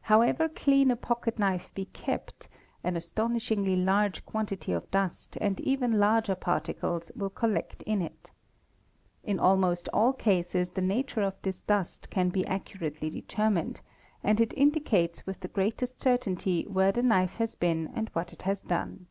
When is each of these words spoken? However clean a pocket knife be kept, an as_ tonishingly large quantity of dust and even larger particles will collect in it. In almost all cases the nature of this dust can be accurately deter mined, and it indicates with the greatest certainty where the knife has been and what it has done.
However 0.00 0.48
clean 0.48 0.90
a 0.90 0.96
pocket 0.96 1.38
knife 1.38 1.68
be 1.74 1.84
kept, 1.84 2.48
an 2.82 2.96
as_ 2.96 3.10
tonishingly 3.14 3.76
large 3.84 4.24
quantity 4.24 4.72
of 4.72 4.90
dust 4.90 5.36
and 5.38 5.60
even 5.60 5.98
larger 6.00 6.34
particles 6.34 7.12
will 7.14 7.28
collect 7.28 7.82
in 7.82 8.00
it. 8.00 8.30
In 9.22 9.38
almost 9.38 9.86
all 9.92 10.14
cases 10.14 10.70
the 10.70 10.80
nature 10.80 11.20
of 11.20 11.34
this 11.42 11.60
dust 11.60 12.08
can 12.08 12.30
be 12.30 12.46
accurately 12.46 13.10
deter 13.10 13.50
mined, 13.50 13.82
and 14.24 14.40
it 14.40 14.54
indicates 14.56 15.26
with 15.26 15.40
the 15.40 15.48
greatest 15.48 16.00
certainty 16.00 16.64
where 16.66 16.90
the 16.90 17.02
knife 17.02 17.32
has 17.32 17.54
been 17.54 17.88
and 17.94 18.08
what 18.14 18.32
it 18.32 18.40
has 18.48 18.62
done. 18.62 19.08